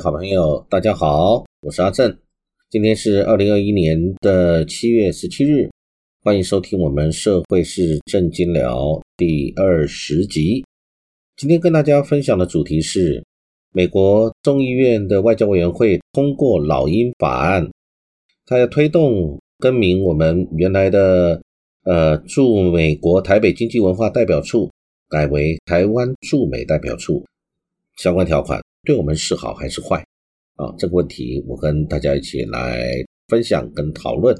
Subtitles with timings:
[0.00, 2.16] 好朋友，大家好，我是阿正。
[2.70, 5.68] 今天是二零二一年的七月十七日，
[6.22, 10.64] 欢迎收听我们社会是正经聊第二十集。
[11.36, 13.24] 今天跟大家分享的主题是
[13.72, 17.68] 美国众议院的外交委员会通过老鹰法案，
[18.46, 21.42] 它要推动更名我们原来的
[21.82, 24.70] 呃驻美国台北经济文化代表处，
[25.08, 27.24] 改为台湾驻美代表处。
[27.96, 30.04] 相关条款对我们是好还是坏
[30.56, 30.74] 啊？
[30.78, 32.82] 这个问题我跟大家一起来
[33.28, 34.36] 分享跟讨论。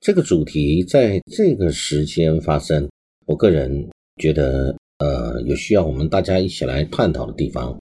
[0.00, 2.88] 这个主题在这个时间发生，
[3.26, 7.78] 我个人觉得呃有需要我们大家一起来探讨的地方。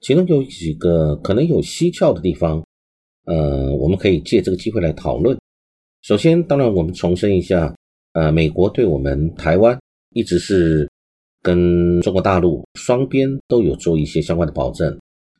[0.00, 2.64] 其中有几个可能有蹊跷的地方，
[3.24, 5.36] 呃，我们可以借这个机会来讨论。
[6.02, 7.74] 首先，当然我们重申一下，
[8.12, 9.78] 呃，美国对我们台湾
[10.14, 10.88] 一直是。
[11.40, 14.98] 跟中国大陆双边都有做一些相关的保证，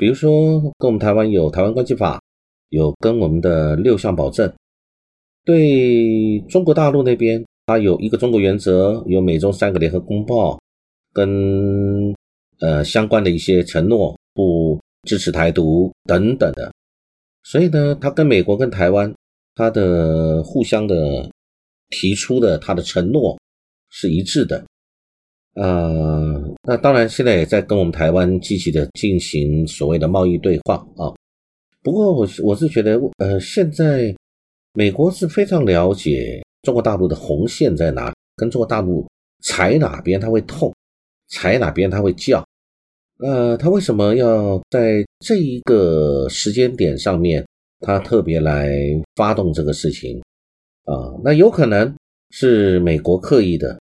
[0.00, 2.16] 比如说跟我们台湾有《台湾关系法》，
[2.70, 4.50] 有跟我们的六项保证。
[5.44, 10.58] 对中国大陆那边，它有一个中国原则，有美中三个联合公报，
[11.12, 12.14] 跟
[12.60, 16.72] 呃相关的一些承诺，不支持台独等等的。
[17.42, 19.14] 所以呢，它跟美国跟台湾，
[19.54, 21.30] 它的互相的
[21.90, 23.38] 提出的它的承诺
[23.90, 24.64] 是一致的。
[25.54, 31.10] 呃，那当然，现在也在跟我们台湾积极的进行所谓的贸易对话啊。
[31.82, 34.14] 不过，我我是觉得，呃，现在
[34.74, 39.04] 美国是非常了解中国大陆的红线在哪，跟中国大陆
[39.42, 40.72] 踩哪边他会痛，
[41.28, 42.44] 踩哪边他会叫。
[43.18, 47.44] 呃，他为什么要在这一个时间点上面，
[47.80, 48.70] 他特别来
[49.16, 50.22] 发动这个事情
[50.84, 51.12] 啊？
[51.24, 51.92] 那有可能
[52.30, 53.78] 是美国刻意的。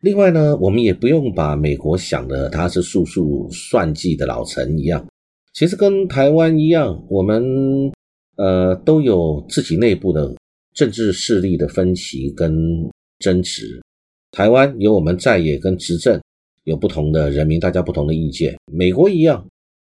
[0.00, 5.04] 另外呢，我们也不用把美国想的他是速速算计的老臣一样，
[5.52, 7.90] 其实跟台湾一样，我们
[8.36, 10.32] 呃都有自己内部的
[10.72, 12.88] 政治势力的分歧跟
[13.18, 13.82] 争执。
[14.30, 16.20] 台湾有我们在野跟执政
[16.62, 18.56] 有不同的人民，大家不同的意见。
[18.72, 19.44] 美国一样，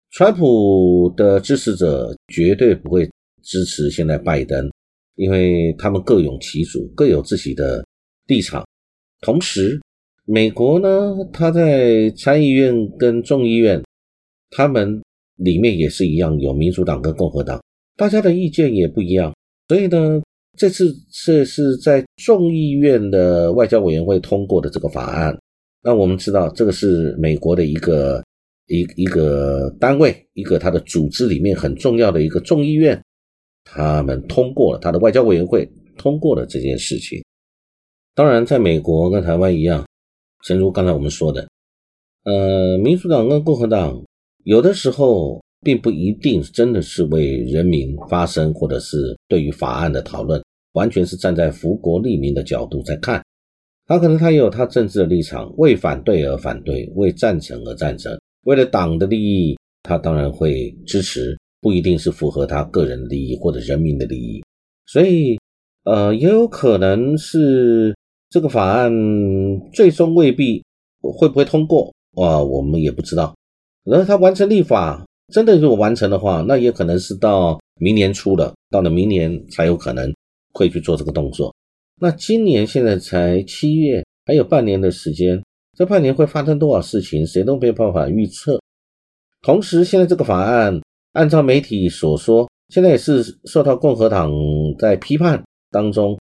[0.10, 3.08] 川普的支持者绝对不会
[3.44, 4.68] 支持现在拜登，
[5.16, 7.86] 因为他们各有其主，各有自己的
[8.26, 8.66] 立场，
[9.22, 9.80] 同时。
[10.26, 13.84] 美国呢，它在参议院跟众议院，
[14.52, 15.02] 他们
[15.38, 17.62] 里面也是一样，有民主党跟共和党，
[17.98, 19.34] 大家的意见也不一样。
[19.68, 20.22] 所以呢，
[20.56, 20.94] 这次
[21.26, 25.38] 这是在众议院的外交委员会通过的这个法案。
[25.82, 28.24] 那我们知道，这个是美国的一个
[28.68, 33.02] 一一个单位，一个它的组织里面很重要的一个众议院，
[33.64, 35.68] 他们通过了，他的外交委员会
[35.98, 37.20] 通过了这件事情。
[38.14, 39.84] 当然，在美国跟台湾一样。
[40.44, 41.48] 正如刚才我们说的，
[42.24, 44.04] 呃，民主党跟共和党
[44.44, 50.44] 有的时候并不一定真的是为人民发声，或者是对于法案的讨论，
[50.74, 53.24] 完全是站在福国利民的角度在看。
[53.86, 58.12] 他可能他也有他政治的立场，为反对而反对，为赞成而赞成。
[58.46, 64.44] 为了党的利益，他当然会支持，不一定是符合他个人利益或者人民的利益。
[64.88, 65.38] 所以，
[65.84, 67.96] 呃，也有可能是。
[68.32, 68.90] 这个法案
[69.74, 70.64] 最终未必
[71.02, 72.42] 会不会通过啊？
[72.42, 73.36] 我们也不知道。
[73.84, 80.10] 然后他完成立法，真的如果完成的话，那也可能是到明年初了，到了明年才有可能
[80.54, 81.54] 会去做这个动作。
[82.00, 85.44] 那今年现在才七月，还有半年的时间，
[85.78, 88.62] 这半年会发生多少事情，谁都没有办法预测。
[89.42, 90.80] 同时，现在这个法案
[91.12, 94.32] 按照媒体所说，现在也是受到共和党
[94.80, 96.18] 在批判当中。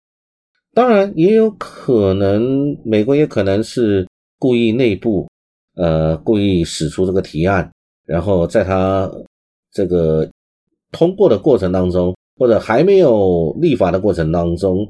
[0.77, 4.07] 当然也有可能，美国也可能是
[4.38, 5.27] 故意内部，
[5.73, 7.67] 呃，故意使出这个提案，
[8.05, 9.11] 然后在他
[9.71, 10.29] 这个
[10.91, 14.88] 通过的过程当中，或者还没有立法的过程当中，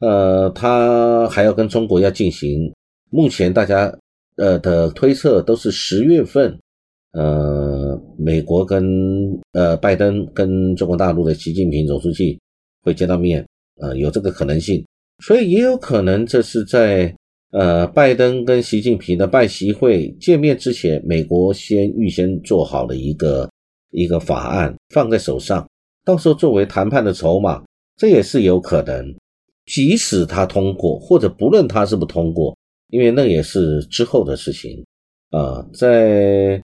[0.00, 2.74] 呃，他还要跟中国要进行。
[3.08, 3.96] 目前大家
[4.38, 6.58] 呃的推测都是十月份，
[7.12, 8.84] 呃，美国跟
[9.52, 12.36] 呃拜登跟中国大陆的习近平总书记
[12.82, 13.46] 会见到面，
[13.80, 14.84] 呃，有这个可能性。
[15.24, 17.14] 所以也有可能，这是在
[17.50, 23.48] 呃拜登跟习近平的拜习会见面之前，美国先预先做好了一个
[23.90, 25.68] 一个法案放在手上，
[26.04, 27.62] 到时候作为谈判的筹码，
[27.96, 29.14] 这也是有可能。
[29.66, 32.56] 即使他通过，或者不论他是不通过，
[32.88, 34.82] 因为那也是之后的事情
[35.30, 36.62] 啊，在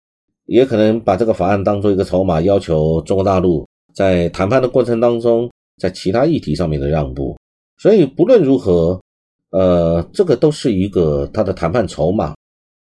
[0.46, 7.36] 也可能把这个法案当做一个筹码，要求中国大陆在谈判的过程当中，在其他议题上面的让步。
[7.78, 9.00] 所以不论如何，
[9.50, 12.34] 呃，这个都是一个他的谈判筹码。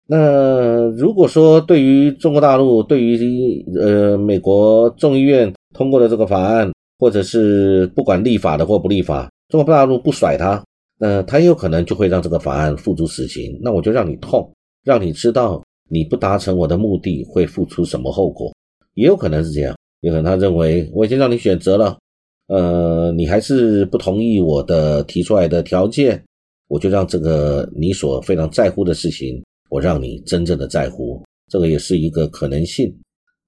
[0.08, 10.64] 那如果说对于中国大陆，对于呃美国众议院通过的这个法案，或者是不管立法的或不立法，中国大陆不甩他，
[11.00, 13.60] 那他有可能就会让这个法案付诸实行。
[13.64, 14.48] 那我就让你痛，
[14.84, 18.54] 让你知道你不达成我的目的会付出什么后果，
[18.94, 19.76] 也有可能是这样。
[20.02, 21.98] 有可能他认为我已经让你选择了，
[22.48, 26.24] 呃，你还是不同意我的提出来的条件，
[26.68, 32.96] 我就让这个你所非常在乎的事情，我让你真正的在乎，这个也是一个可能性。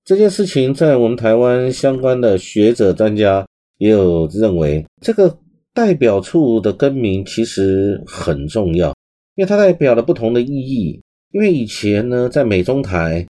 [0.03, 3.45] 这件事情在我们台湾相关的学者专家
[3.77, 5.37] 也有认为，这个
[5.73, 8.95] 代表处的更名其实很重要，
[9.35, 10.99] 因为它代表了不同的意义。
[11.33, 13.27] 因为以前呢，在美中台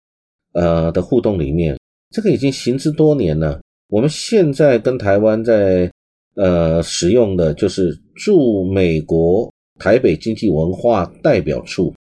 [0.52, 1.78] 呃的互动里面，
[2.10, 3.60] 这个已经行之多年了。
[3.94, 5.88] 我们现在跟台湾在
[6.34, 9.48] 呃使用的就是驻美国
[9.78, 11.94] 台北经济文化代表处，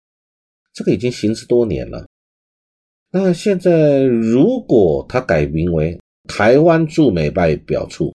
[0.73, 2.07] 这个已经行之多年了。
[3.11, 5.99] 那现在如果它改名为
[6.29, 8.13] 台湾驻美代表处，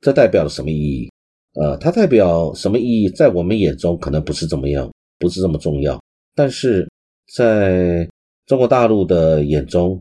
[0.00, 1.10] 这代表了什么意义？
[1.54, 3.08] 呃，它代表什么意义？
[3.10, 6.00] 在我们眼中可能不是怎么样，不是这么重要。
[6.36, 6.88] 但是
[7.34, 8.08] 在
[8.46, 10.00] 中国大陆的眼中，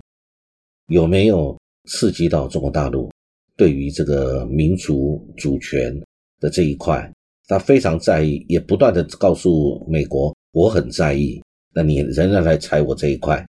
[0.89, 1.57] 有没有
[1.89, 3.12] 刺激到中国大陆
[3.57, 5.94] 对于这个民族主权
[6.39, 7.12] 的这一块，
[7.47, 11.41] 他非常在意，也不断的告诉美国，我很在意。
[11.74, 13.45] 那你仍然来踩我这一块。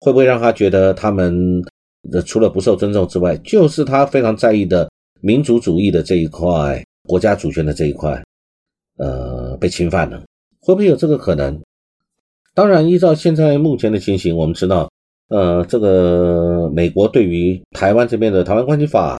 [0.00, 1.62] 会不会让他觉得他们
[2.24, 8.24] 除了不受尊重之外，就是他非常在意的民族主义的这一块、国家主权的这一块，
[8.96, 10.24] 呃，被侵犯了？
[10.60, 11.60] 会不会有这个可能？
[12.54, 14.90] 当然，依照现在目前的情形，我们知道，
[15.30, 19.16] 呃，这个美国对于台湾这边的《台湾关系法》、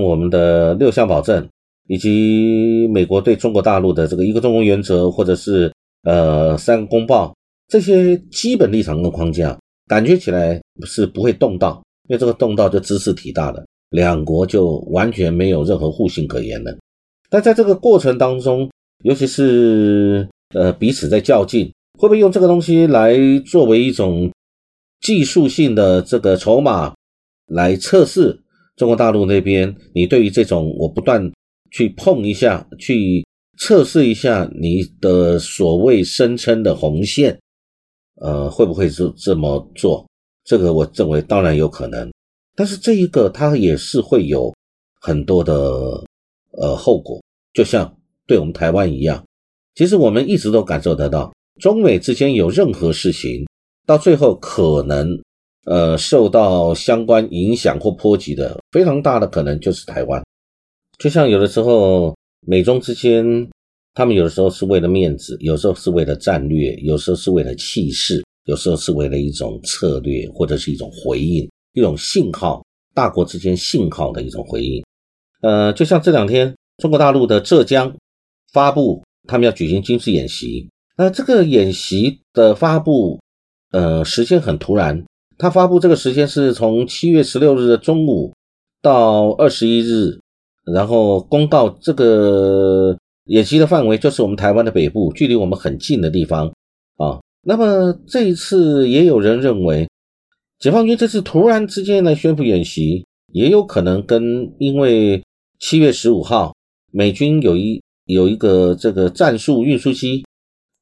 [0.00, 1.46] 我们的六项保证，
[1.88, 5.72] 以及美国对中国大陆的这个一个中国原则，或者是
[6.04, 7.34] 呃三个公报
[7.68, 9.58] 这些基本立场跟框架。
[9.86, 16.74] 感觉起来是不会动到，因为这个动到就知识体大了，两国就完全没有任何互信可言了。
[17.28, 18.70] 但在这个过程当中，
[19.02, 23.14] 尤其是呃彼此在较劲，会不会用这个东西来
[23.44, 24.30] 作为一种
[25.00, 26.94] 技术性的这个筹码
[27.46, 28.42] 来测试
[28.76, 29.74] 中国大陆那边？
[29.94, 31.30] 你对于这种我不断
[31.70, 33.24] 去碰一下，去
[33.58, 37.38] 测试一下你的所谓声称的红线。
[38.20, 40.06] 呃，会不会是这么做？
[40.44, 42.12] 这个我认为当然有可能，
[42.54, 44.54] 但是这一个它也是会有
[45.00, 45.54] 很多的
[46.52, 47.20] 呃后果，
[47.52, 47.96] 就像
[48.26, 49.24] 对我们台湾一样。
[49.74, 53.44] 其实我们一直都感受得到，中美之间有任何事情，
[53.86, 55.08] 到最后可能
[55.66, 60.22] 呃受到相关影响或波及的非常大的可能就是台湾。
[60.98, 62.14] 就像有的时候
[62.46, 63.48] 美中之间。
[63.96, 72.60] 他们有的时候是为了面子，有时候是为了战略，有时候是为了气势，有时候是为了一种策略或者是一种回应，一种信号，
[72.92, 74.84] 大国之间信号的一种回应。
[75.42, 77.96] 呃，就像这两天中国大陆的浙江
[78.52, 80.68] 发布，他们要举行军事演习。
[80.98, 83.20] 那这个演习的发布，
[83.74, 85.04] 呃，时间很突然。
[85.36, 88.32] 他发布这个时间是从七月十六日的中午
[88.80, 90.20] 到二十一日，
[90.72, 92.96] 然后公告这个。
[93.28, 96.46] 演习的范围就是我们台湾的北部，距离我们很近的地方
[96.98, 97.18] 啊。
[97.40, 99.88] 那么这一次也有人认为，
[100.58, 105.24] 解放军这次突然之间来宣布演习，也有可能跟因为
[105.58, 106.54] 七月十五号
[106.92, 110.22] 美军有一有一个这个战术运输机，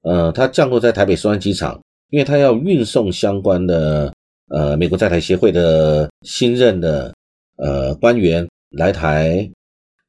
[0.02, 1.80] 呃，它降落在台北松山机场，
[2.12, 4.14] 因为他要运送相关的
[4.50, 7.12] 呃美国在台协会的新任的
[7.56, 9.50] 呃官员来台，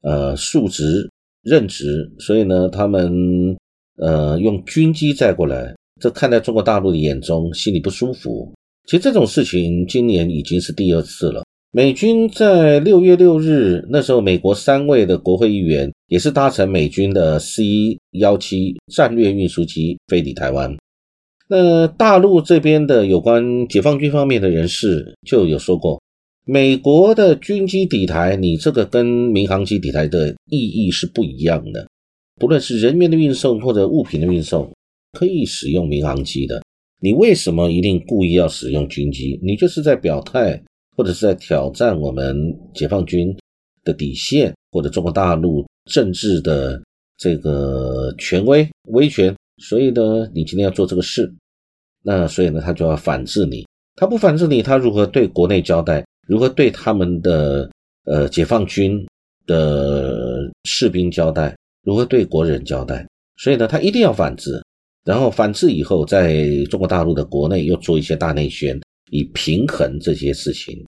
[0.02, 1.10] 呃述职。
[1.46, 3.54] 任职，所以呢，他们
[3.98, 8.50] 呃用军机载过来，这看在中国大陆的眼中，心里不舒服。
[8.86, 11.44] 其实这种事情今年已经是第二次了。
[11.74, 20.74] 美军在六月六日那时候，美国三位的国会议员也是搭乘美军的 C 幺七战略运输机飞抵台湾。
[21.54, 26.02] 呃大陆这边的有关解放军方面的人士就有说过。
[26.46, 31.88] 美国的军机底台，你这个跟民航机底台的意义是不一样的。
[32.42, 34.68] 不论是人员的运送或者物品的运送，
[35.12, 36.60] 可以使用民航机的。
[37.00, 39.40] 你为什么一定故意要使用军机？
[39.44, 40.60] 你就是在表态，
[40.98, 42.36] 或者是在挑战我们
[42.74, 43.38] 解放军
[43.84, 46.82] 的底线，或者中国大陆政治的
[47.16, 49.32] 这个权威威权。
[49.60, 51.32] 所以呢，你今天要做这个事，
[52.04, 53.66] 那所以呢，他就要反制你。
[53.96, 56.04] 他不反制你，他如何对国内交代？
[56.28, 57.70] 如何对他们的
[58.06, 59.06] 呃解放军
[59.46, 61.56] 的士兵交代？
[61.84, 63.06] 如何对国人交代？
[63.38, 64.62] 所以呢，他一定要反制，
[65.06, 68.80] 然后反制以后，在中国大陆的国内又做一些大内宣，
[69.12, 70.84] 以平衡这些事情。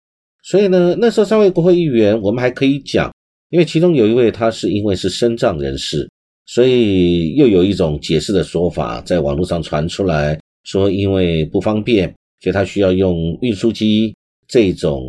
[0.43, 3.12] 所以呢，那时候三位国会议员，我们还可以讲，
[3.50, 6.10] 因为其中有一位他是因为是身障人士，
[6.46, 12.08] 所以又有一种解释的说法在网络上传出来，说因为不方便，
[12.41, 14.15] 所以他需要用运输机
[14.48, 15.03] 这种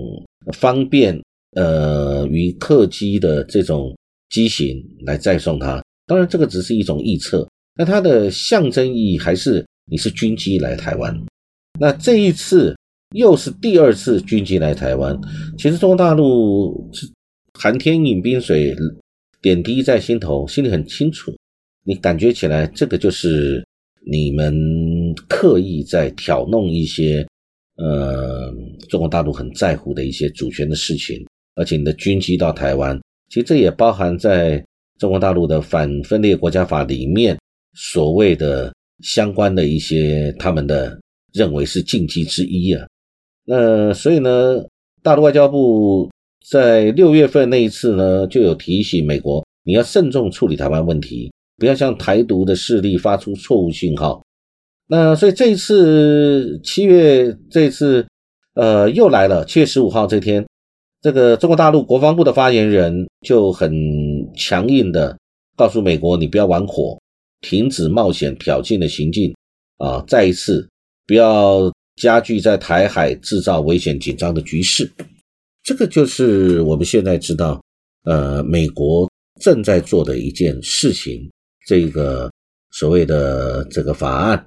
[0.52, 1.20] 方便
[1.52, 3.96] 呃与客机的这种
[4.30, 5.82] 机型来载送他。
[6.06, 11.18] 当然，这个只是一种臆测，那它的象征意义还是你是军机来台湾。
[11.80, 12.76] 那这一次
[13.14, 15.18] 又是第二次军机来台湾，
[15.56, 17.10] 其实中国大陆是
[17.54, 18.76] 寒天饮冰水，
[19.40, 21.34] 点滴在心头，心里很清楚。
[21.84, 23.64] 你感觉起来，这个就是
[24.06, 24.54] 你们
[25.28, 27.26] 刻意在挑弄一些
[27.76, 28.52] 呃
[28.88, 34.64] 中国大陆很在乎的一些主权的事情，而且你的军机到台湾，其实这也包含在。
[35.00, 37.36] 中国大陆的反分裂国家法里面
[37.74, 40.96] 所谓的相关的一些他们的
[41.32, 42.86] 认为是禁忌之一啊，
[43.44, 44.64] 那所以呢，
[45.02, 46.08] 大陆外交部
[46.48, 54.22] 在六月份那一次呢，就有提醒美国，你要慎重处理台湾问题，不要向台独的势力发出错误信号。
[54.86, 58.06] 那所以这一次七月这次
[58.54, 60.44] 呃又来了，七月十五号这天。
[61.00, 63.70] 这个中国大陆国防部的发言人就很
[64.34, 65.14] 强硬的
[65.54, 66.98] 告诉美国：“你不要玩火，
[67.42, 69.34] 停止冒险挑衅的行径，
[69.76, 70.66] 啊，再一次
[71.06, 74.90] 不要加剧在台海制造危险紧张的局势。”
[75.62, 77.62] 这个就是我们现在知道，
[78.04, 79.06] 呃，美国
[79.42, 81.30] 正在做的一件事情。
[81.66, 82.30] 这个
[82.70, 84.46] 所谓的这个法案，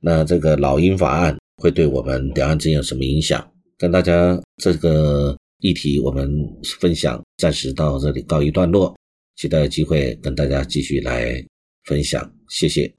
[0.00, 3.46] 那这个老鹰法案会对我们两岸之间有什么影响？
[3.76, 5.36] 跟大家这个。
[5.60, 6.30] 议题我们
[6.78, 8.96] 分享暂时到这里告一段落，
[9.34, 11.44] 期待有机会跟大家继续来
[11.82, 12.97] 分享，谢谢。